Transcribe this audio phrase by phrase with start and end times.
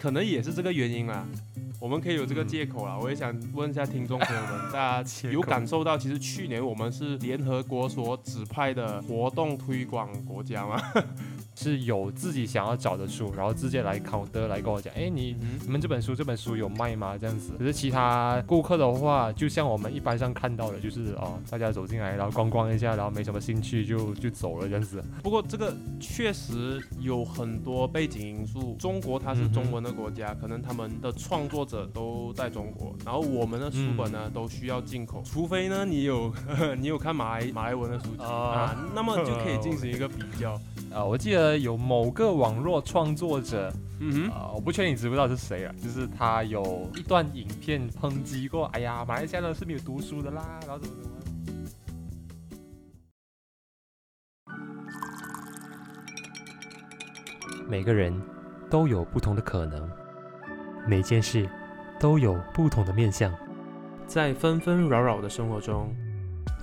[0.00, 1.26] 可能也是这个原因啦。
[1.78, 2.98] 我们可以有这个借口啦。
[3.00, 10.80] 我也想问一下听众朋友们，大家有感受到，其实去年我们是联合国所指派的活动推广国家吗？
[11.56, 17.18] 是有自己想要找的书，然后直接来考德来跟我讲，哎，你你们这本书这本书有卖吗？
[17.18, 17.52] 这样子。
[17.58, 25.02] 可是其他顾客的话，就像我们一般上看到的，就是哦，大家走进来，然后逛逛一下，然后没什么兴趣就就走了这样子。
[25.22, 28.76] 不过这个确实有很多背景因素。
[28.78, 36.32] 中国它是中文的国家，可能他们的创作者都在中国，然后我们的书本呢都需要进口，除非呢你有
[36.78, 40.60] 你有看马来马来文的书籍啊，那么就可以进行一个比较。
[40.90, 51.16] 啊，我记得有某个网络创作者，嗯哼，啊，我不确定你知不知道是谁啊，就是他有一段影片抨击过，哎呀，马来西亚人是没有读书的啦，然后怎么怎么。
[57.68, 58.12] 每个人
[58.70, 59.90] 都有不同的可能，
[60.86, 61.48] 每件事
[61.98, 63.34] 都有不同的面相，
[64.06, 65.92] 在纷纷扰扰的生活中，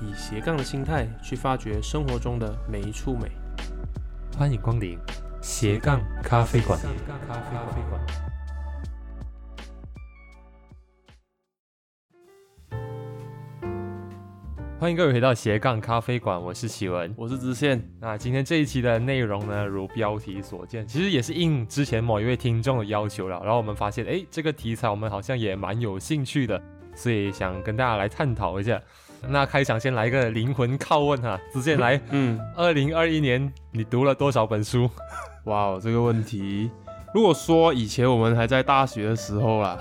[0.02, 3.30] 以斜杠的心态去发掘生活中的每一处美。
[4.38, 4.98] 欢迎光临
[5.42, 6.80] 斜杠咖啡馆。
[14.88, 17.78] 欢迎各位回到斜杠咖啡馆，我是启文，我是知县。
[18.00, 23.38] 那今天这一期的内容呢，如标题所见，其实也是应之前某一位听众的要求了。
[23.44, 26.58] 然后我们发现，哎，这个题材我们好像也蛮有兴趣的，
[26.96, 28.82] 所以想跟大家来探讨一下。
[29.28, 32.00] 那开场先来一个灵魂拷问哈，直接来。
[32.12, 34.90] 嗯，二零二一年你读了多少本书？
[35.44, 36.72] 哇哦，这个问题，
[37.18, 39.76] 如果说以前我们还在大学的时候啦，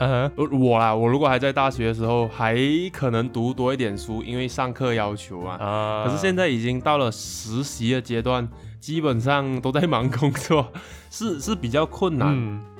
[0.58, 2.56] 我啦，我如果还在大学的时候，还
[2.90, 5.56] 可能读多一点书，因为上课要求啊。
[5.58, 6.04] 啊。
[6.06, 8.48] 可是现在已经到了实习的阶段，
[8.80, 10.66] 基本上都在忙工作，
[11.12, 12.34] 是是比较困难。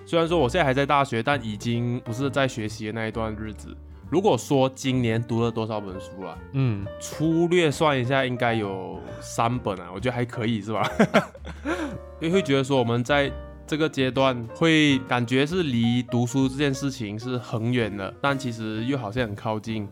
[0.06, 3.76] 虽然说我现在还在大学，但已经不是在学习的那一段日子。
[4.08, 6.38] 如果说今年读了多少本书了？
[6.52, 10.91] 嗯，粗略算一下，应该有三本啊，我觉得还可以，是吧？
[12.20, 13.31] 因为会觉得说我们在
[13.66, 19.88] 这个阶段会感觉是离读书这件事情是很远的，但其实又好像很靠近。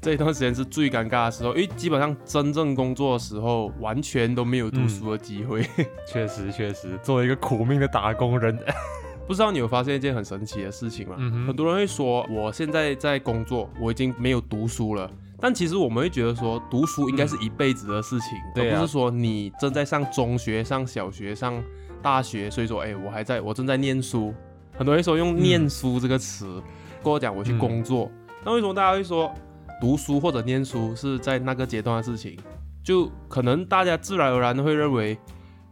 [0.00, 5.64] 这一段时间是最尴尬的时候，因为基本上真正工作的时候完全都没有读书的机会。
[6.10, 8.58] 确实，确实，作为一个苦命的打工人。
[9.28, 11.14] 不知道你有发现一件很神奇的事情吗？
[11.46, 15.08] 很多人会说，我现在在工作，我已经没有读书了。
[15.38, 21.62] 但其实我们会觉得说，读书应该是一辈子的事情，而不是说你正在上中学、上小学、上
[22.02, 24.34] 大学，所以说，哎，我还在我正在念书。
[24.76, 26.60] 很多人说用“念书”这个词，
[27.02, 28.10] 跟我讲我去工作。
[28.44, 29.32] 那为什么大家会说
[29.80, 32.36] 读书或者念书是在那个阶段的事情？
[32.82, 35.16] 就可能大家自然而然的会认为，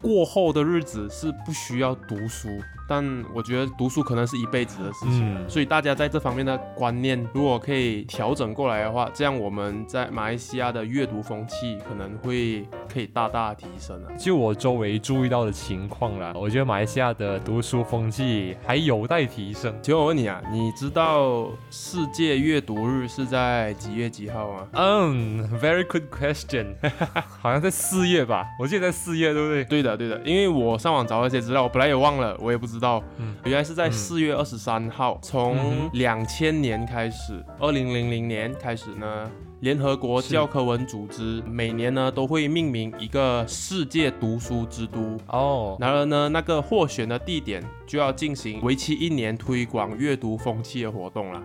[0.01, 2.49] 过后的日子是不需要读书。
[2.91, 14.11] 但我觉得读书可能是一辈子的事情，所以大家在这方面的观念如果可以调整过来的话，这样我们在马来西亚的阅读风气可能会可以大大提升啊。
[14.19, 19.73] 就我周围注意到的情况啦，我觉得马来西亚的读书风气还有待提升。
[19.81, 24.67] 请我问你啊，你知道世界阅读日是在几月几号吗？
[24.73, 26.75] 嗯，very good question，
[27.41, 28.45] 好像在四月吧？
[28.59, 29.65] 我记得在四月，对不对？
[29.65, 32.80] 对的，对的，因为我上网找了一些资料，我本来也忘了，我也不知。
[32.81, 33.03] 到，
[33.45, 39.31] 原来是在四月二十三号，从两千年开始，二零零零年开始呢，
[39.61, 45.19] 联合国教科文组织每年呢都会命名一个世界读书之都。
[45.27, 51.43] 哦，然而呢，那个获选的地点就要进行为期一年推广阅读风气的活动了。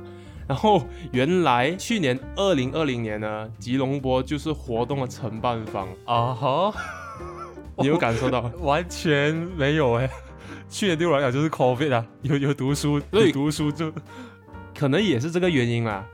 [0.48, 5.88] 然后原来去年二零二零年呢，吉隆坡就是活动的承办方。
[6.06, 6.74] 啊哈，
[7.78, 8.42] 你有感受到？
[8.62, 10.10] 完全没有哎。
[10.70, 13.92] 去年对我来讲就是 COVID 啊，有有读书，所以读书就
[14.78, 16.06] 可能也是这个原因啦。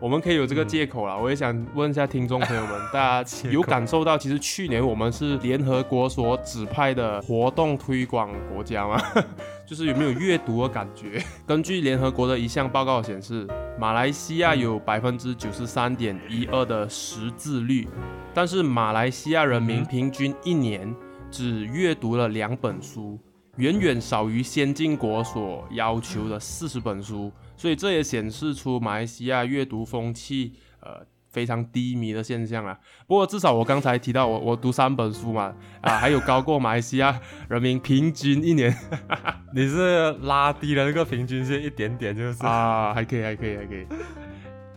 [0.00, 1.16] 我们可以有这个借口啦。
[1.16, 9.00] 我也想问一下听众朋友们，大家 有感受到其实去年我们是联合国所指派的活动推广国家吗？
[9.66, 11.20] 就是有没有阅读的感觉？
[11.46, 13.46] 根据联合国的一项报告显示，
[13.78, 17.88] 马来西亚有百分之九十三点一二的识字率，
[18.32, 20.94] 但是马来西亚人民平均一年
[21.28, 23.18] 只阅读了两本书。
[23.58, 32.78] 远远少于先进国所要求的四十本书，所以这也显示出马来西亚阅读风气呃非常低迷的现象啊。
[33.06, 38.72] 不过至少我刚才提到我我读三本书嘛啊，还有高过马来西亚人民平均一年，
[39.52, 43.84] 你是拉低了那个平均线一点点就是啊，还可以还可以还可以。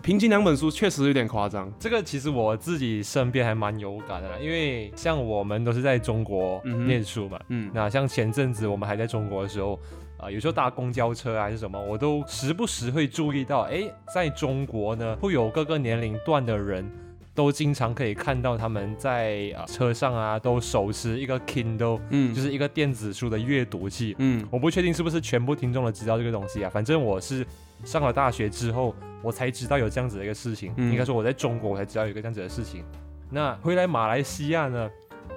[0.02, 9.80] 平均两本书确实有点夸张，这个其实我自己身边还蛮有感的，因为像我们都是在中国念书嘛，嗯，那像前阵子我们还在中国的时候，
[10.18, 13.84] 啊，有时候搭公交车还是什么，我都时不时会注意到，哎，
[14.14, 16.90] 在中国呢，会有各个年龄段的人。
[17.34, 27.48] 都经常可以看到他们在啊车上啊，都手持一个 Kindle，嗯，就是一个电子书的阅读器，嗯，我不确定是不是全部听众都知道这个东西啊，反正我是
[27.84, 32.84] 上了大学之后，我才知道有这样子的一个事情，应该说我在中国我才知道有一个这样子的事情，
[33.30, 34.90] 那回来马来西亚呢？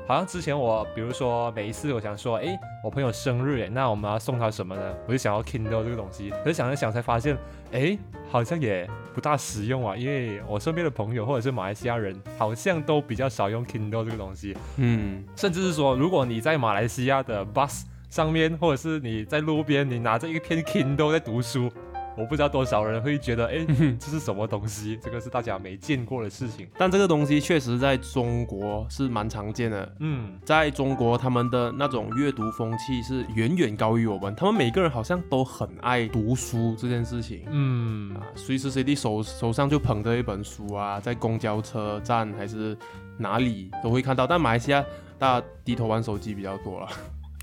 [0.06, 4.94] 好像之前我，比如说每一次我想说，哎，我朋友生日，哎，那我们要送他什么呢？
[5.06, 7.35] 我就想要 Kindle 这个东西，可是想了想才发现，
[7.73, 7.96] 哎，
[8.29, 21.73] 好像也不大实用啊，因为我身边的朋友或者是马来西亚人，好像都比较少用 Kindle 这个东西，嗯，甚至是说，如果你在马来西亚的 bus 上面，或者是你在路边，你拿着一片 Kindle 在读书。
[22.16, 23.64] 我不知道多少人会觉得，哎，
[23.99, 24.99] 这是什么东西？
[25.02, 26.69] 这个是大家没见过的事情。
[26.78, 29.96] 但这个东西确实在中国是蛮常见的。
[30.00, 34.34] 嗯，在中国，他们的那种阅读风气是远远高于我们。
[34.37, 37.43] 他们每个人好像都很爱读书这件事情。
[37.50, 42.76] 嗯，啊，随时随地手手上就捧着一本书啊，在公交车站还是
[43.19, 44.26] 哪里都会看到。
[44.26, 44.84] 但马来西亚，
[45.19, 46.88] 大家低头玩手机比较多了。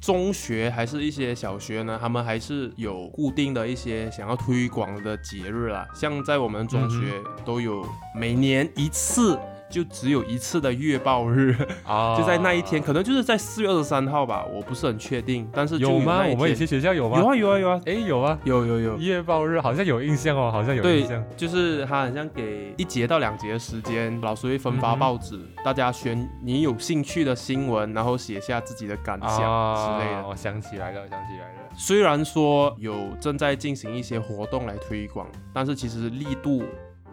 [0.01, 7.13] 中学还是一些小学呢，他们还是有固定的一些想要推广的节日啦，像在我们中学
[7.45, 9.39] 都有每年一次。
[9.71, 15.49] 就只有一次的月报日啊， 就在那一天，可能就是在四月二十三号吧，我不是很确定。
[15.53, 16.23] 但是有吗？
[16.29, 17.17] 我们以前学校有吗？
[17.19, 21.23] 有啊有啊有啊，哎有啊有有有月报日，好像有印象哦，好像有印象。
[21.37, 30.27] 就是他好像给一节到两节的时间，老师会分发报纸，大家选你有兴趣的新闻，然后写下自己的感想之类的。
[30.27, 31.69] 我想起来了，想起来了。
[31.77, 36.63] 虽然说有正在进行一些活动来推广，但是其实力度。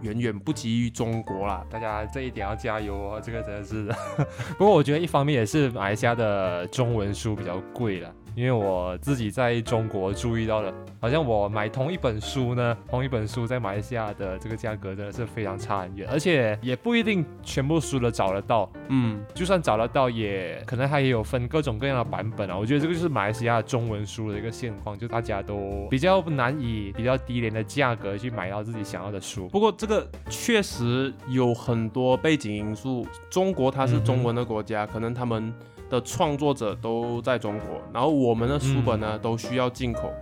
[0.02, 3.86] 远远不及于中国啦，大家这一点要加油哦，这个真的是。
[4.58, 8.14] 不过我觉得一方面也是马来西亚的中文书比较贵了。
[8.38, 18.70] 因为我自己在中国注意到了，好像我买同一本书呢，同一本书在马来西亚的这个价格真的是非常差很远，而且也不一定全部书都找得到。
[18.90, 22.56] 嗯，就算找得到，也可能它也有分各种各样的版本啊。
[22.56, 29.49] 我觉得这个就是马来西亚中文书的一个现况，就大家都比较难以比较低廉的价格去买到自己想要的书。
[29.49, 35.52] 不过这个确实有很多背景因素，中国它是中文的国家，可能他们。
[35.88, 40.12] 的创作者都在中国，然后我们的书本呢都需要进口，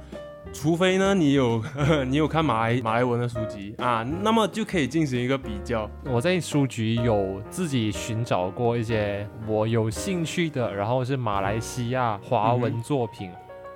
[0.52, 1.62] 除非呢你有
[2.06, 5.90] 你有看马来马来文的书籍啊，那么就可以进行一个比较。
[6.04, 13.30] 我在书局有自己寻找过一些我有兴趣的，然后是马来西亚华文作品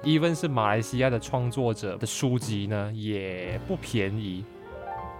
[0.04, 4.44] ，even 是马来西亚的创作者的书籍呢，也不便宜。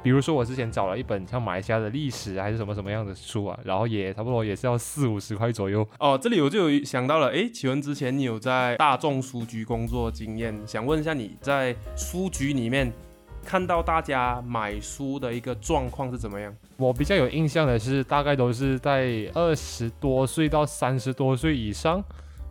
[0.03, 5.87] 比如说，我之前找了一本像马来西亚的历史还是什么什么样的书啊，然后也差不多也是要四五十块左右。
[5.99, 12.91] 哦，这里我就有想到了，哎，启文之前你有在大众书局工作经验，想问一下你在书局里面
[13.45, 16.55] 看到大家买书的一个状况是怎么样？
[16.79, 22.03] 我比较有印象的是，大概都是在二十多岁到三十多岁以上。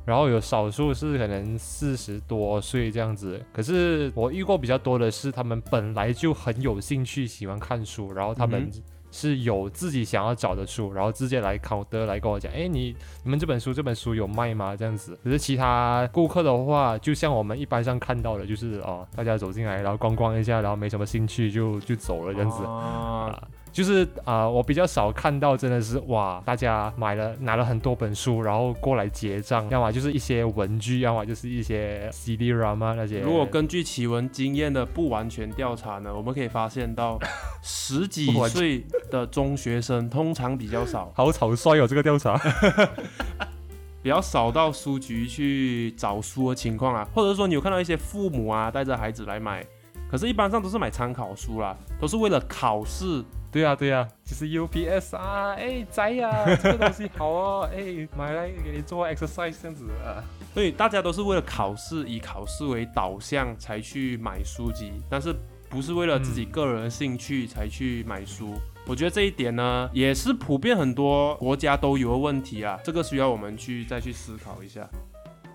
[0.09, 8.67] 然后有少数是可能四十多岁这样子，可是我遇过比较多的是，他们本来就很有兴趣喜欢看书，然后他们
[9.11, 14.75] 是有自己想要找的书，然后直接来考德来跟我讲，哎，你你们这本书这本书有卖吗？
[14.75, 15.15] 这样子。
[15.23, 22.63] 可是其他顾客的话，就像我们一般上看到的，就是哦，大家走进来，然后逛逛一下，然后没什么兴趣就就走了这样子。
[22.63, 23.47] 啊。
[23.71, 33.19] 就是啊，我比较少看到，真的是哇，大家买了拿了很多本书，然后过来结账，要么就是一些文具，要么就是一些 CD-ROM 啊那些。
[33.19, 37.19] 如果根据奇闻经验的不完全调查呢，我们可以发现到
[37.61, 41.11] 十几岁的中学生通常比较少。
[41.15, 42.35] 好草率哦，这个调查
[44.01, 49.65] 比较少到书局去找书的情况啊，或者说你有看到一些父母啊带着孩子来买，
[50.09, 53.23] 可是一般上都是买参考书啦，都是为了考试。
[53.51, 60.23] 对呀对呀，就是 UPS 啊，哎摘呀， 这个东西好哦，哎买来给你做 exercise 这样子啊。
[60.53, 65.33] 所以大家都是为了考试，以考试为导向才去买书籍，但是
[65.67, 68.53] 不是为了自己个人的兴趣才去买书。
[68.85, 74.87] 我觉得这一点呢，也是普遍很多国家都有的问题啊，这个需要我们去再去思考一下。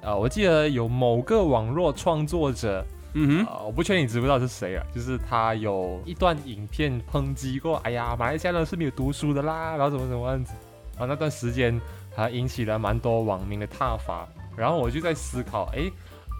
[0.03, 2.85] 啊，我记得有某个网络创作者。
[3.15, 4.85] 嗯哼，我不确定你知不知道是谁啊？
[4.95, 10.53] 就是他有一段影片抨击过，哎呀，马来西亚人是没有读书的啦，然后怎么怎么样子，
[10.99, 11.81] 啊，那段时间
[12.15, 14.29] 还引起了蛮多网民的挞伐。
[14.57, 15.91] 然后我就在思考，哎，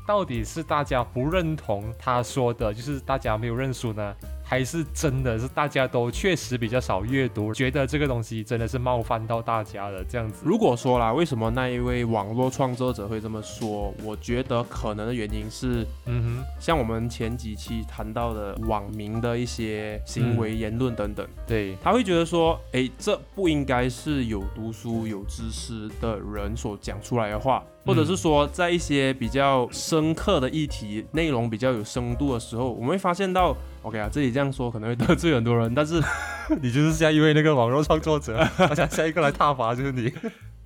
[0.07, 4.15] 到底是大家不认同他说的，就是大家没有认输呢？
[4.55, 10.45] 还是真的是大家都确实比较少阅读，觉得这个东西真的是冒犯到大家了这样子。
[10.45, 13.93] 如果说啦，为什么那一位网络创作者会这么说？
[14.05, 27.61] 我觉得可能的原因是，嗯哼，像我们前几期谈到的网民的一些行为、言论等等，对，他会觉得说，哎，这不应该是有读书、有知识的人所讲出来的话。
[27.87, 36.03] 或者是说，在一些比较深刻的议题、内容比较有深度的时候，我们会发现到，OK 啊，这里这样说可能会得罪很多人，但是
[36.63, 38.39] 你就是下一位那个网络创作者，
[38.71, 40.13] 我想下一个来踏伐就是你，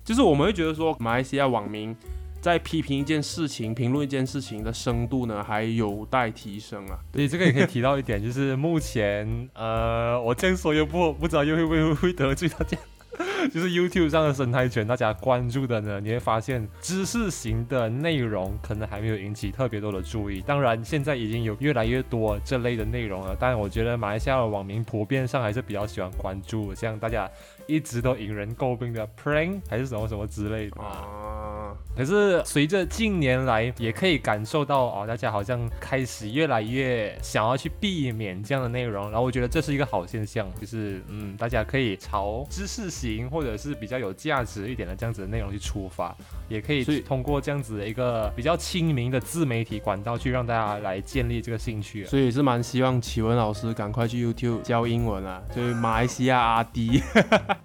[0.03, 1.95] 就是我们会觉得说，马来西亚网民
[2.41, 6.97] 在批评一件事情、评论一件事情的深度呢，还有待提升啊。
[7.11, 12.77] 对，这个也可以提到一点，就是目前，呃，我这样说又不不知道又会不会会得罪大家。
[13.53, 20.41] 就是 YouTube 上的生态圈，大家关注的呢，你会发现知识型的内容可能还没有引起特别多的注意。
[20.41, 27.29] 当然，现在已经有越来越多这类的内容了，但我觉得马来西亚的网民普遍上还是比较喜欢关注，像大家
[27.69, 31.75] 一直都引人诟病的 Prank 还是什么什么之类的啊。
[31.95, 46.15] 可是随着近年来，也可以感受到哦，大家好像开始越来越想要去避免这样的内容，然后我觉得这是一个好现象，就是嗯，大家可以朝知识型或者是比较有价值一点的这样子的内容去出发，
[46.47, 52.03] 也可以通过这样子的一个比较亲民的自媒体管道去让大家来建立这个兴趣。
[52.05, 57.03] 所以是蛮希望启文老师赶快去 YouTube 教英文啊，就是马来西亚阿迪，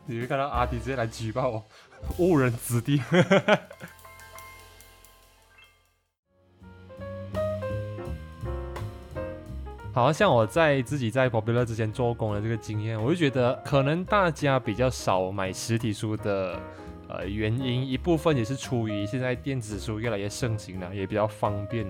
[0.06, 1.64] 你会看到阿迪直接来举报我，
[2.18, 3.00] 误人子弟。
[9.94, 16.60] 好像我在自己在 Popular 之前做工的这个经验，我就觉得可能大家比较少买实体书的，
[17.08, 21.86] 呃，原因一部分也是出于现在电子书越来越盛行了，也比较方便，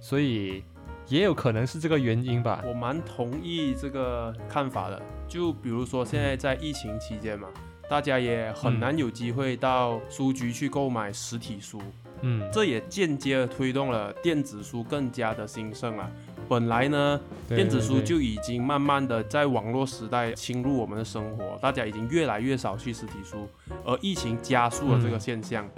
[0.00, 0.62] 所以
[1.08, 2.62] 也有可能是这个原因吧。
[2.66, 5.00] 我蛮同意这个看法的。
[5.26, 7.48] 就比如说现在在疫情期间嘛，
[7.88, 11.80] 大家也很难有机会到书局去购买实体书，
[12.22, 16.10] 嗯，这也间接推动了电子书更加的兴盛了。
[16.48, 23.46] 本来呢，电子书就已经慢慢的在网络时代侵入我们的生活，大家已经越来越少去实体书，
[23.84, 25.68] 而疫情加速了这个现象。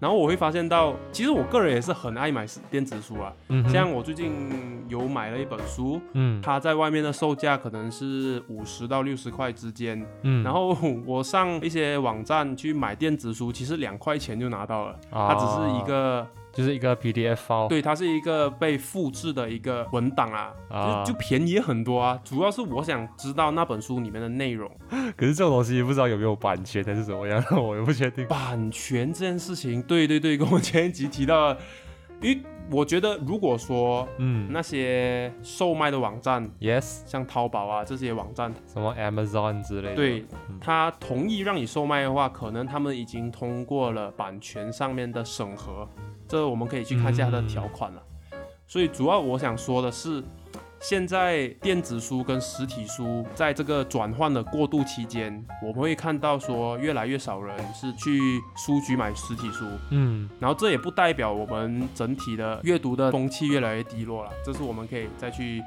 [0.00, 3.32] 然后我会发现到，其实我个人也是很爱买电子书啊，
[3.70, 10.76] 像我最近有买了一本书，嗯，它在外面的售价可能是五十到六十块之间，嗯，然后
[11.06, 16.26] 我上一些网站去买电子书，其实两块钱就拿到了，它只是一个。
[16.52, 22.20] 就是一个 PDF 对，它是一个被复制的一个文档啊，就就便宜很多啊。
[22.24, 24.70] 主要是我想知道那本书里面的内容，
[25.16, 28.26] 可是这种东西不知道有没有版权还是怎么样， 我也不确定。
[28.26, 31.52] 版权这件事情，对对对，跟我前一集提到，
[32.20, 40.24] 因为我觉得如果说，嗯，那些售卖的网站，yes，像淘宝啊这些网站，什么 Amazon 之类的，对，
[40.60, 45.88] 他同意让你售卖的话，可能他们已经通过了版权上面的审核。
[46.28, 48.00] 这我们可以去看一下它的条款了，
[48.64, 50.22] 所以主要我想说的是，
[50.80, 65.62] 现在电子书跟实体书在这个转换的过渡期间，我们会看到说越来越少人是去书局买实体书，嗯，然后这也不代表我们整体的阅读的风气越来越低落了，这是我们可以再去。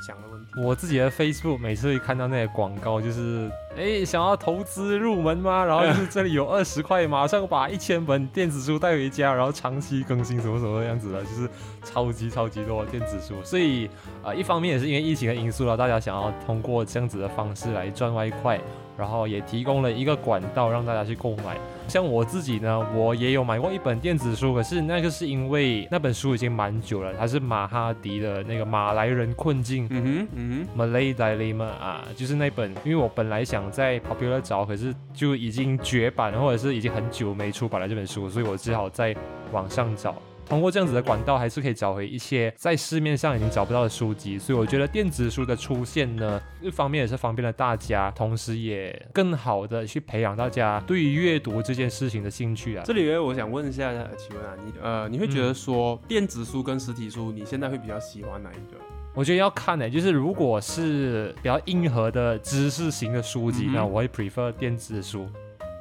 [0.00, 5.64] 想的问题，我自己的 Facebook 每次一看到那些广告，就是哎，想要投资入门吗？
[5.66, 11.48] 然后就是这里有二十块，马上把一千本电子书带回家，然后长期更新什么什么样子的，就是
[11.84, 13.34] 超级超级多电子书。
[13.44, 13.88] 所以
[14.22, 18.60] 啊，一方面也是因为疫情的因素了，大家想要通过这样子的方式来赚外快。
[18.98, 21.56] 然后也提供了一个管道让大家去购买。
[21.88, 39.14] 像我自己呢，我也有买过一本电子书，可是那个是因为那本书已经蛮久了，它是马哈迪的那个《马来人困境》，嗯哼，嗯哼，Malay Dilemma 啊，就是那本，因为我本来想在 Popular 找，可是就已经绝版，或者是已经很久没出版了这本书，所以我只好在
[39.52, 40.16] 网上找。
[40.48, 52.84] 通过这样子的管道，还是可以找回一些在市面上已经找不到的书籍，所以我觉得电子书的出现呢，一方面也是方便了大家，同时也更好的去培养大家对于阅读这件事情的兴趣啊。
[52.86, 58.78] 这里我想问一下，请问啊，你呃，你会觉得说电子书跟实体书，你现在会比较喜欢哪一个？
[59.14, 65.26] 我觉得要看呢，就是如果是比较硬核的知识型的书籍，那我会 prefer 电子书。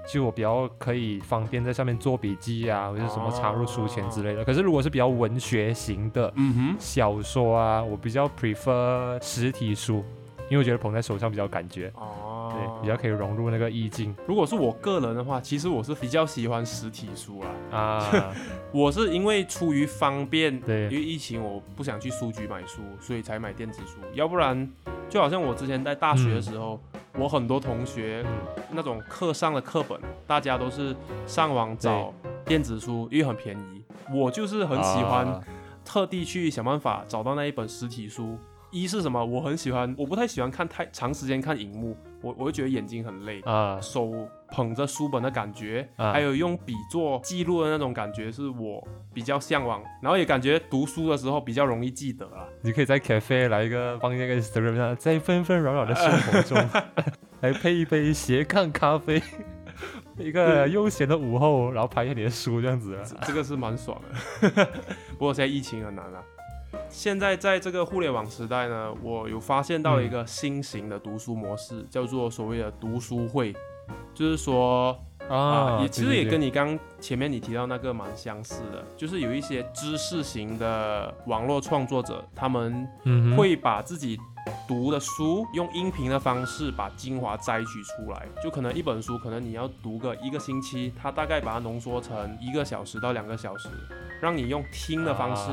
[0.07, 4.43] 就我比较可以方便在上面做笔记啊，或者什么插入书签之类的。
[4.45, 10.03] 可是如果是比较文学型的嗯哼小说啊，我比较 prefer 实体书，
[10.49, 11.91] 因为我觉得捧在手上比较感觉。
[11.95, 12.31] 哦。
[12.55, 14.15] 对，比较可以融入那个意境。
[14.25, 17.77] 如果是我个人的话，其实我是比较喜欢实体书啊。
[17.77, 18.33] 啊，
[18.71, 23.97] 我是因为出于方便，对，因为疫情我不想去书局买书，所以才买电子书。
[24.13, 24.71] 要不然，
[25.09, 26.79] 就好像我之前在大学的时候，
[27.17, 28.25] 我很多同学
[28.71, 30.95] 那种课上的课本，大家都是
[31.25, 32.13] 上网找
[32.45, 33.83] 电子书，因为很便宜。
[34.13, 35.41] 我就是很喜欢
[35.85, 38.37] 特地去想办法找到那一本实体书。
[38.75, 39.23] 一是什么？
[39.23, 43.79] 我很喜欢，我不太喜欢看太长时间看荧幕，我我会觉得眼睛很累啊。
[43.79, 44.11] 手
[44.49, 49.81] 捧着书本的感觉，还有用笔做记录的那种感觉，是我比较向往。
[50.01, 52.45] 然后也感觉读书的时候比较容易记得啊。
[52.61, 56.57] 你可以在 cafe 来一个放那个 stream 在纷纷扰扰的生活中，
[57.39, 59.23] 来配一杯斜杠咖啡，
[60.17, 64.49] 一个悠闲的午后，然后拍一下你的书这样子，这个是蛮爽的。
[65.17, 66.21] 不过现在疫情很难啊。
[66.89, 73.53] 现在在这个互联网时代呢，我有发现到一个新型的读书模式，叫做所谓的读书会，
[74.13, 82.87] 就是说啊，也其实也跟你刚前面你提到那个蛮相似的，就是有一些知识型的网络创作者，他们
[83.35, 84.17] 会把自己
[84.67, 93.69] 读的书用音频的方式把精华摘取出来，就可能一本书可能你要读个一个星期，他大概把它浓缩成一个小时到两个小时。
[94.21, 95.51] 让你用听的方式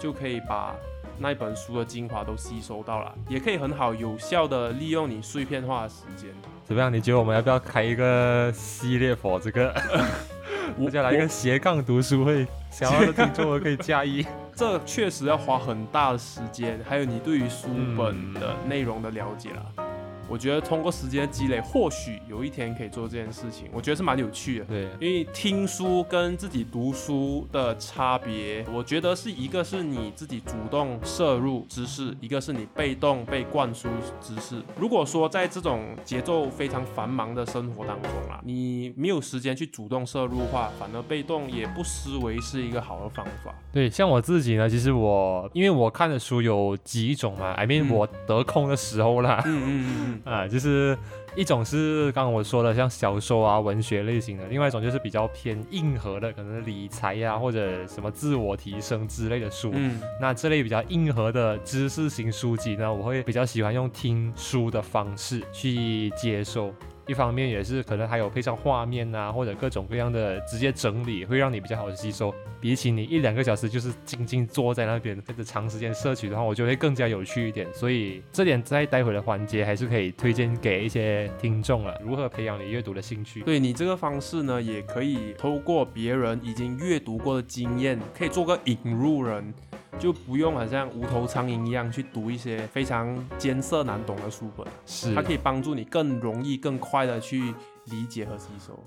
[0.00, 0.74] 就可以把
[1.18, 6.30] 那一本书的精华都吸收到了，也可以很好有效的利用你碎片化的时间。
[6.64, 6.92] 怎么样？
[6.92, 9.74] 你觉得我们要不要开一个系列 for 这个？
[10.78, 14.24] 我 就来一个斜杠读书会，想要的听众可以加一。
[14.54, 19.89] 这确实要花很大的时间，还有你对于书本的内容的了解了。
[20.30, 23.68] 我觉得通过时间的积累，或许有一天可以做这件事情。
[23.72, 24.64] 我觉得是蛮有趣的。
[24.66, 33.88] 对，因为听书跟自己读书的差别，我觉得是一个是你自己主动摄入知识，一个是你被动被灌输
[34.20, 34.62] 知识。
[34.78, 43.52] 如果说在这种节奏非常繁忙的生活当中啊，你没有时间去主动摄入的话，反而被动也不失为是一个好的方法。
[43.72, 50.19] 对，像我自己呢，其实我因为我看的书有几种嘛，I mean 我得空的时候啦，嗯嗯嗯嗯。
[50.24, 50.96] 啊，就是
[51.36, 59.70] 一种是刚刚我说的像小说啊、文学类型的，另外一种就是比较偏硬核的，可能理财呀或者什么自我提升之类的书。
[59.74, 66.74] 嗯，那这类比较硬核的知识型书籍呢，我会比较喜欢用听书的方式去接受。
[67.10, 72.32] 一方面也是可能还有配上画面啊，或者各种各样的直接整理，会让你比较好吸收。
[72.60, 77.66] 比起你一两个小时就是静静坐在那边或者长时间摄取的话，我觉得会更加有趣一点。
[77.74, 82.00] 所以这点在待会的环节还是可以推荐给一些听众了。
[82.00, 83.40] 如何培养你阅读的兴趣？
[83.42, 89.52] 对你这个方式呢，也可以透过别人已经阅读过的经验，可以做个引入人。
[89.98, 97.54] 就不用好像无头苍蝇一样去读一些非常艰涩难懂的书本，是它可以帮助你更容易、更快的去
[97.86, 98.78] 理解和吸收。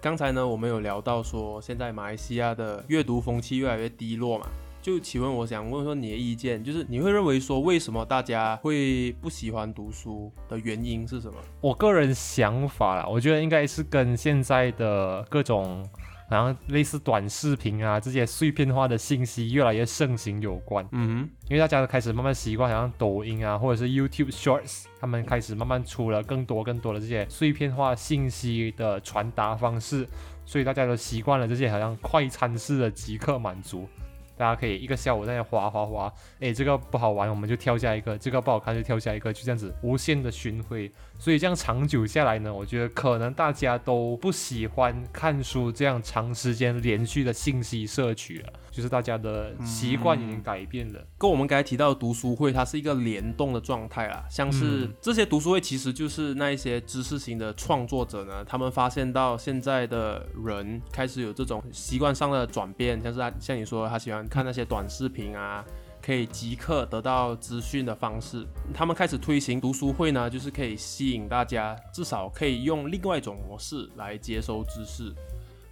[0.00, 4.46] 刚才呢，我们有聊到说，现在马来西亚的阅读风气越来越低落嘛。
[4.86, 11.34] 就请问，我想问说你的意见，就是你会认为说，为什么大家会不喜欢读书的原因是什么？
[11.60, 15.84] 我个人想法啦，我觉得应该是跟现在的各种，
[16.30, 20.88] 然后类似短视频啊这些碎片化的信息越来越盛行有关。
[20.92, 30.06] 嗯哼，因为大家都开始慢慢习惯，好像抖音啊，或者是 YouTube Shorts，他们开始慢慢出了更多更多的这些碎片化信息的传达方式，
[30.44, 33.88] 所以大家都习惯了这些好像快餐式的即刻满足。
[34.36, 40.90] 大家可以一个下午在那滑滑滑，哎，这个不好玩，我们就跳下一个；这个不好看就跳下一个，就这样子无限的巡回。
[41.18, 51.00] 所以这样长久下来呢，我觉得可能大家都不喜欢看书这样长时间连续的信息摄取了，就是大家的习惯已经改变了。
[51.16, 64.26] 跟我们刚才提到的读书会，它是一个联动的状态啦，像是这些读书会其实就是那一些知识型的创作者呢，他们发现到现在的人开始有这种习惯上的转变，像是他像你说他喜欢。
[64.28, 65.64] 看那些短视频啊，
[66.06, 75.12] 可以即刻得到资讯的方式，他们开始推行读书会呢，就是可以吸引大家，至少可以用另外一种模式来接收知识。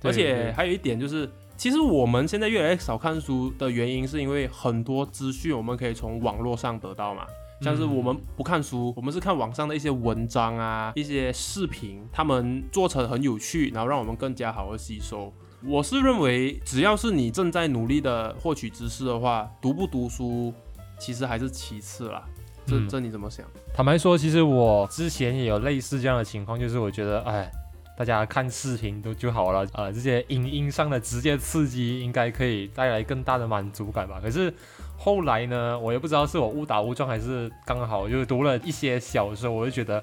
[0.03, 7.25] 而且还有一点就是，其实我们现在越来越少看书的原因，是因为很多资讯我们可以从网络上得到嘛，
[7.62, 15.33] 像是我们不看书，我们是看网上的一些文章啊，一些视频，他们做成很有趣，然后让我们更加好的吸收。
[15.66, 20.53] 我是认为，只要是你正在努力的获取知识的话，读不读书
[20.98, 22.22] 其实还是其次啦。
[22.66, 23.46] 这这你怎么想？
[23.74, 27.50] 坦白说，其实我之前也有类似这样的情况，就是我觉得，哎，
[27.96, 34.20] 大家看视频都就好了，呃，这些影音上的直接刺激应该可以带来更大的满足感吧。
[34.22, 34.53] 可是。
[34.96, 40.03] 后来呢，我也不知道是我误打误撞还是刚好就是读了一些小说，我就觉得。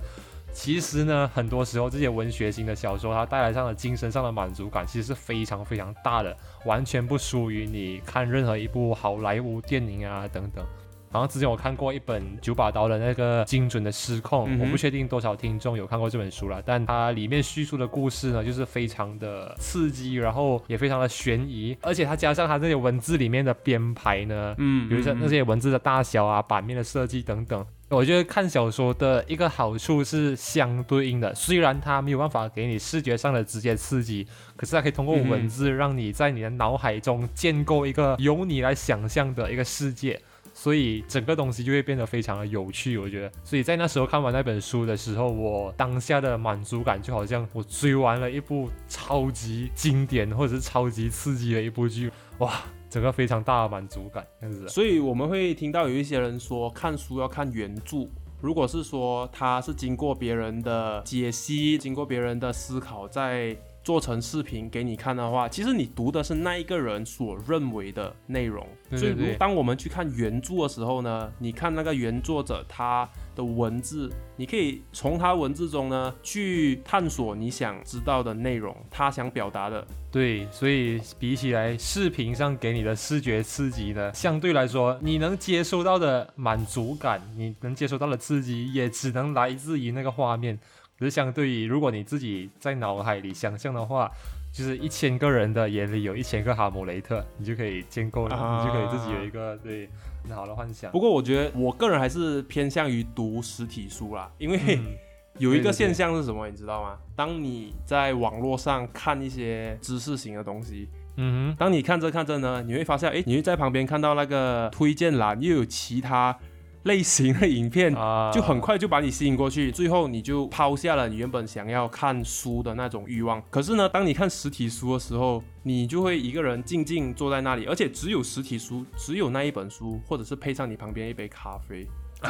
[0.53, 6.35] 其实呢，很多时候这些文学型的小说，它带来上的精神上的满足感，其实是非常非常大的，
[6.65, 10.63] 完全不输于你看任何一部好莱坞电影啊等等。
[11.11, 27.65] 然后之前我看过一本九把刀的那个精准的失控，我不确定多少听众有看过这本书了，但它里面叙述的故事呢，就是非常的刺激，然后也非常的悬疑，而且它加上它这些文字里面的编排呢，嗯，比如说那些文字的大小啊、版面的设计等等。
[27.91, 34.25] 我觉得看小说的一个好处是相对应的，虽然它没有办法给你视觉上的直接刺激，
[34.55, 40.17] 可是它可以通过文字让你在你的脑海中建构一个由你来想象的一个世界，
[40.53, 42.97] 所以整个东西就会变得非常的有趣。
[42.97, 52.61] 我觉得，所以在那时候看完那本书的时候，我当下的满足感就好像我追完了一部超级经典或者是超级刺激的一部剧，哇！
[52.91, 54.67] 整个非常大的满足感，这样子。
[54.67, 58.05] 所以我们会听到有一些人说，看书要看原著。
[58.41, 68.67] 如果是说他是经过别人的解析，经过别人的思考，在做成视频给你看的话，其实你读的是那一个人所认为的内容。
[68.91, 73.09] 所以，当我们去看原著的时候呢，你看那个原作者他。
[73.33, 79.87] 的文字，你可以从他文字中呢去探索你想知道的内容，他想表达的。
[80.11, 90.59] 对，所以比起来视频上给你的视觉刺激呢，相对来说你能接收到的满足感，你能接收到的刺激也只能来自于那个画面。
[91.01, 94.11] 可是相对于如果你自己在脑海里想象的话，
[94.53, 99.89] 就是一千个人的眼里有一千个哈姆雷特，你就可以建构，你就可以自己有一个对。
[100.23, 100.91] 很好的幻想。
[100.91, 104.79] 不过我觉得我个人还是偏向于读实体书啦，因为
[105.39, 106.95] 有一个现象是什么，你知道吗？
[107.15, 110.87] 当你在网络上看一些知识型的东西，
[111.17, 116.37] 嗯哼，当你看着看着呢，你会发现，哎，你会在旁边看到那个推荐栏又有其他。
[116.83, 117.93] 类型的影片
[118.33, 123.41] 就很快就把你吸引过去，最后你就抛下了你原本想要看书的那种欲望。
[123.49, 131.83] 可是呢，当你看实体书的时候，你就会一个人静静坐在那里，而且只有实体书，只有那一本书，或者是配上你旁边一杯咖啡，
[132.23, 132.29] 就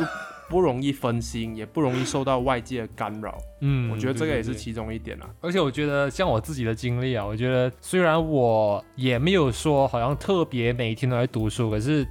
[0.50, 3.38] 不容易分心，也不容易受到外界的干扰。
[3.62, 5.30] 嗯，我觉得这个也是其中一点啊。
[5.40, 12.06] 而且我觉得像我自己的经历啊，我觉得虽然我也没有说好像特别每天都在读书，可是。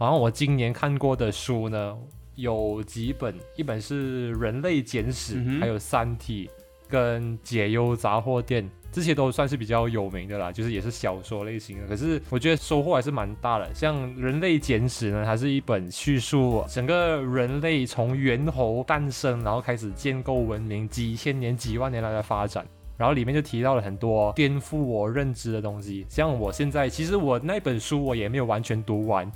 [0.00, 1.94] 好像我今年看过的书呢，
[2.34, 6.48] 有几本，一本是《人类简史》，还有《三体》
[6.88, 11.86] 跟《解忧杂货店》，这些都算是比较有名的啦，就是也是小说类型的。
[11.86, 13.74] 可是我觉得收获还是蛮大的。
[13.74, 26.06] 像《人类简史》呢，它是一本叙述整个人类从猿猴诞生，然后开始建构文明，几千年、几万年来的发展，然后里面就提到了很多颠覆我认知的东西。
[26.08, 29.30] 像我现在，其实我那本书我也没有完全读完。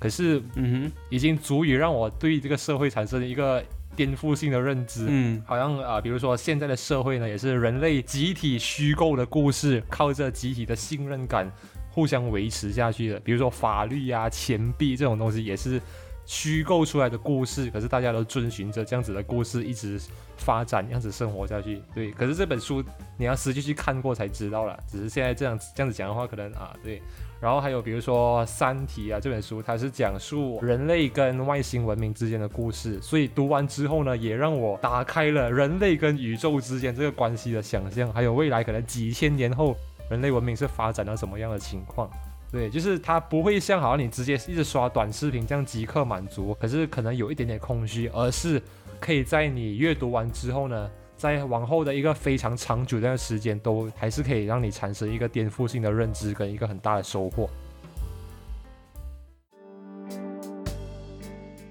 [0.00, 3.62] 可是，嗯哼，已经足以让我对这个社会产生一个
[3.94, 5.04] 颠覆性的认知。
[5.08, 11.52] 嗯，好像啊，比如说现在的社会呢，也是人类集体虚构的故事，靠着集体的信任感
[11.90, 13.20] 互相维持下去的。
[13.20, 15.78] 比如说法律啊、钱币这种东西，也是
[16.24, 17.70] 虚构出来的故事。
[17.70, 20.00] 可是大家都遵循着这样子的故事一直
[20.40, 21.82] 发展，样子生活下去。
[21.94, 22.82] 对，可是这本书
[23.16, 24.78] 你要实际去看过才知道了。
[24.88, 27.00] 只是现在这样这样子讲的话，可能啊，对。
[27.40, 39.74] 然后还有比如说《三体》啊这本书，它是讲述人类跟外星文明之间的故事，所以读完之后呢，也让我打开了人类跟宇宙之间这个关系的想象，还有未来可能几千年后
[40.10, 42.10] 人类文明是发展到什么样的情况。
[42.52, 48.60] 对，就是它不会像好像你直接一直刷短视频这样即刻满足，可是可能有一点点空虚，而是
[49.00, 50.90] 可以在你阅读完之后呢。
[51.20, 57.46] 在往后的一个非常长久的时间，都还是可以让你产生一个颠覆性的认知跟一个很大的收获。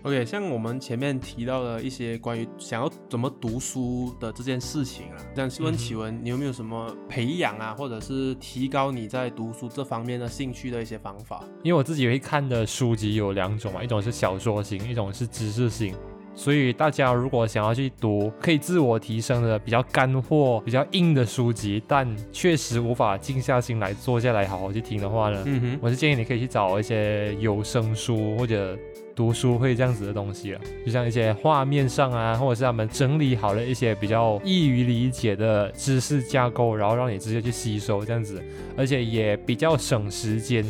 [0.03, 11.43] OK，像我们前面提到的一些关于想要怎么读书的这件事情啊，想问启文，你有没有什么培养啊，或者是提高你在读书这方面的兴趣的一些方法？
[11.63, 15.95] 因为我自己会看的书籍有两种嘛，一种是小说型，一种是知识型。
[16.35, 28.77] 所以大家如果想要去读可以自我提升的比较干货、比较硬的书籍，但确实无法静下心来坐下来好好去听的话呢，嗯哼，我是建议你可以去找一些有声书或者
[29.13, 38.41] 读书会这样子的东西了，就像一些画面上啊，或者是他们整理好了一些比较易于理解的知识架构，然后让你直接去吸收这样子，
[38.77, 40.63] 而且也比较省时间。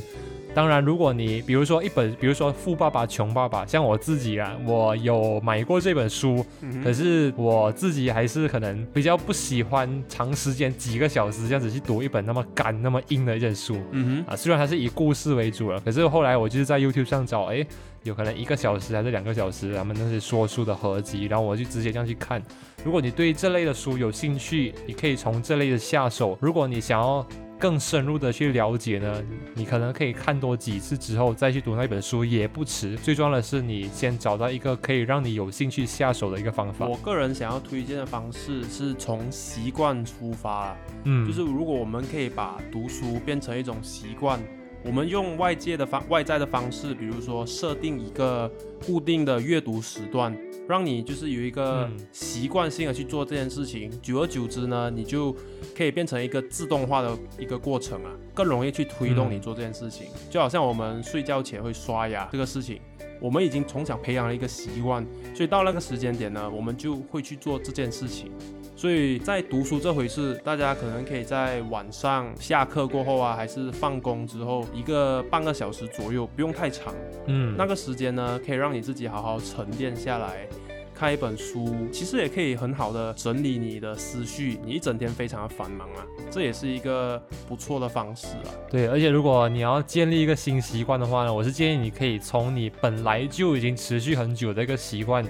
[0.53, 6.45] 当然，如果你比如说一本，比如说《富爸爸穷爸爸》，像我自己啊，我有买过这本书，
[6.83, 13.77] 可是我自己还是可能比较不喜欢长时间几个小时这样子去读一本那么干、那么硬的一本书。
[13.91, 17.65] 嗯哼，啊，虽然它是以故事为主了，可是后来我就是在 YouTube 上找，哎，
[18.03, 22.41] 有可能一个小时还是两个小时，他们那些说书的合集，然后我就直接这样去看。
[22.83, 26.37] 如果你对这类的书有兴趣，你可以从这类的下手。
[26.41, 27.25] 如果你想要，
[27.59, 29.21] 更深入的去了解呢，
[29.53, 32.95] 你可能可以看多几次之后再去读那本书也不迟。
[32.95, 36.87] 最重要的是，你先找到一个可以让你有兴趣下手的一个方法。
[36.87, 44.39] 我个人想要推荐的方式是从习惯出发，嗯，就是如果我们可以把读书变成一种习惯。
[44.83, 48.49] 我们用外界的方外在的方式，比如说设定一个
[48.85, 50.35] 固定的阅读时段，
[50.67, 53.91] 让你就是有一个习惯性的去做这件事情。
[54.01, 55.35] 久而久之呢，你就
[55.75, 60.07] 可以变成一个自动化的一个过程啊，更容易去推动你做这件事情。
[60.29, 62.79] 就好像我们睡觉前会刷牙这个事情，
[63.19, 68.31] 我们已经从小培养了一个习惯，所以到那个时间点呢，我们就会去做这件事情。
[68.79, 76.95] 所以在读书这回事，大家可能可以在晚上下课过后啊，还是放工之后，一个半个小时左右，不用太长。
[77.25, 80.47] 嗯，那个时间呢，可以让你自己好好沉淀下来，
[80.95, 84.57] 看一本书，其实也可以很好的整理你的思绪。
[84.63, 88.47] 你一整天非常的繁忙啊，这也是一个不错的方式啊。
[88.71, 95.21] 对，而且如果你要建立一个新习惯的话呢，我是建议你可以从你本来就已经持续很久的一个习惯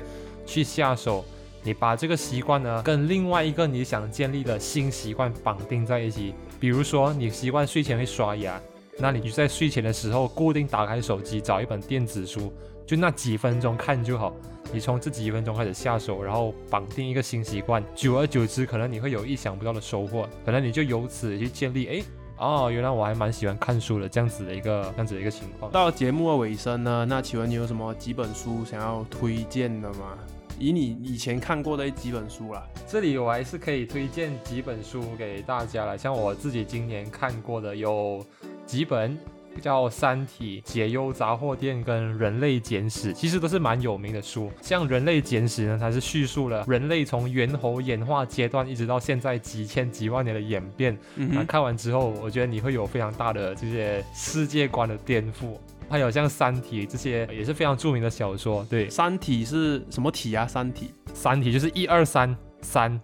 [0.45, 1.25] 去下手。
[1.63, 6.33] 你把这个习惯呢，跟另外一个你想建立的新习惯绑定在一起。
[6.59, 8.59] 比如说，你习惯睡前会刷牙，
[8.97, 12.53] 那你就在睡前的时候固定打开手机，找一本电子书，
[12.85, 14.33] 就那几分钟看就好。
[14.71, 20.27] 你从这几分钟开始下手，然后绑定一个新习惯，久而久之，可能你会有意想不到的收获。
[20.45, 22.03] 可能你就由此去建立，哎，
[22.37, 25.71] 哦，原来我还蛮喜欢看书的这样子的一个这样子的一个情况。
[25.71, 30.17] 到节目的尾声呢，那请问你有什么几本书想要推荐的吗？
[30.59, 35.97] 以你以前看过的几本书啦，这里我还是可以推荐几本书给大家了。
[35.97, 38.23] 像我自己今年看过的有
[38.65, 39.17] 几本，
[39.61, 44.51] 叫《三体》《解忧杂货店》跟《人类简史》，其实都是蛮有名的书。
[44.61, 50.97] 像《人类简史》呢，它是叙述了人类从猿猴演化阶段一直到现在几千几万年的演变。
[51.15, 55.57] 那看完之后，我觉得你会有非常大的这些世界观的颠覆。
[55.89, 58.65] 还有像《三体》这些也是非常著名的小说。
[58.69, 60.45] 对，《三体》是什么体啊？
[60.47, 62.99] 《三体》《三体》就是一二三三。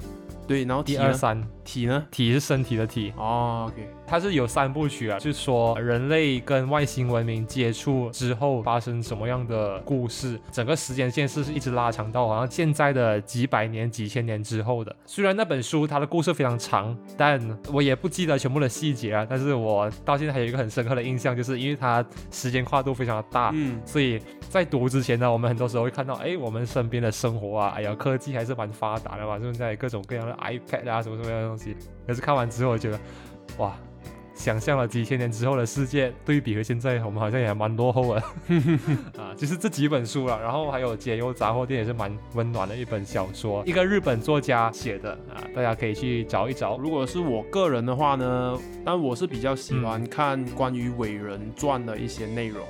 [0.48, 2.06] 对，然后一二三体呢？
[2.12, 3.12] 体是身体的体。
[3.18, 14.96] 哦，OK，它是有三部曲啊，就是说人类跟外星文明接触之后发生什么样的故事，整个时间线是是一直拉长到好像现在的几百年、几千年之后的。
[15.06, 17.42] 虽然那本书它的故事非常长，但
[17.74, 19.28] 我也不记得全部的细节啊。
[19.28, 30.36] 但是我到现在还有一个很深刻的印象，就是因为它时间跨度非常的大，嗯，所以在读之前呢，我们很多时候会看到，哎，我们身边的生活啊，哎呀，科技还是蛮发达的嘛，现在各种各样的。
[30.46, 31.76] iPad 啊，什么什么东西？
[32.06, 33.00] 可是看完之后，我觉得，
[33.58, 33.76] 哇，
[34.34, 38.22] 想象了几千年之后的世界，对比和现在，我们好像也还蛮落后的
[39.18, 39.34] 啊。
[39.38, 46.78] 就是这几本书了，然后还有《解忧杂货店》也是蛮温暖的一本小说，一个日本作家写的啊，大家可以去找一找。
[46.78, 52.62] 如果是我个人的话呢，但我是比较喜欢看关于伟人传的一些内容。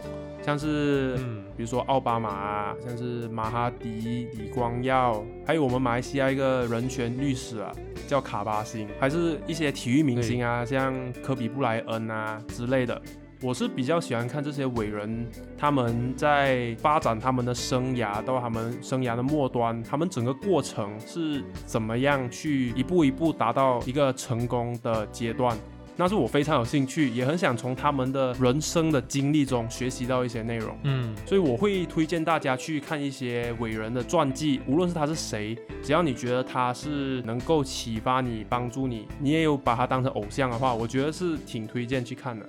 [0.45, 1.15] 像是，
[1.57, 7.71] 比如说奥巴马啊，像是马哈迪、李光耀，还有我们马来西亚一个人权律师啊，
[8.07, 13.01] 叫卡巴星，还是一些体育明星啊，像科比布莱恩啊之类的。
[13.41, 15.27] 我是比较喜欢看这些伟人，
[15.57, 25.57] 他们在发展他们的生涯到他们生涯的末端，他们整个过程是怎么样去一步一步达到一个成功的阶段。
[25.97, 30.77] 那是我非常有兴趣，也很想从他们的人生的经历中学习到一些内容。
[30.83, 42.45] 嗯，所以我会推荐大家去看一些伟人的传记，无论是他是谁，只要你觉得他是能够启发你、帮助你，你也有把他当成偶像的话，我觉得是挺推荐去看的。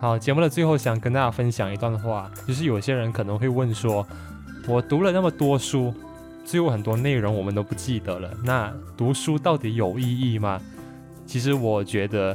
[0.00, 4.06] 好，节目的最后想跟大家分享一段话，就是有些人可能会问说，
[4.68, 5.92] 我读了那么多书。
[6.48, 10.58] 最后很多内容我们都不记得了，那读书到底有意义吗？
[11.26, 12.34] 其实我觉得，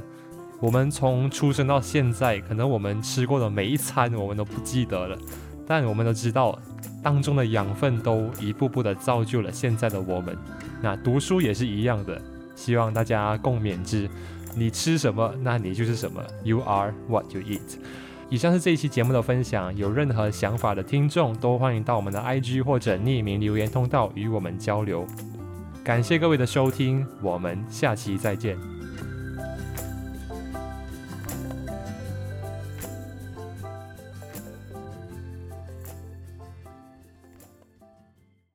[0.60, 5.18] 我们从出生到现在，可能我们吃过的每一餐我们都不记得了，
[5.66, 6.60] 但我们都知道
[7.02, 10.38] 当中的养分都一步步的造就了现在的我们。
[10.80, 12.22] 那读书也是一样的，
[12.56, 14.08] 希望大家共勉之。
[14.56, 16.24] 你吃什么，那你就是什么。
[16.44, 17.80] You are what you eat。
[18.30, 25.06] 以上是这一期节目的分享，有任何想法的听众都欢迎到我们的 IG 或者匿名留言通道与我们交流。
[25.84, 28.73] 感谢各位的收听，我们下期再见。